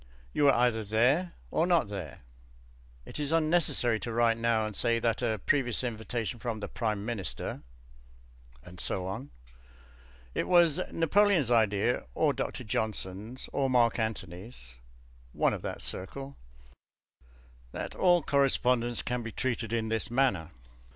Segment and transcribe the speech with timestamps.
[0.33, 2.21] You were either there or not there;
[3.05, 7.05] it is unnecessary to write now and say that a previous invitation from the Prime
[7.05, 7.61] Minister
[8.63, 9.29] and so on.
[10.33, 12.63] It was Napoleon's idea (or Dr.
[12.63, 14.73] Johnson's or Mark Antony's
[15.33, 16.35] one of that circle)
[17.71, 20.49] that all correspondence can be treated in this manner.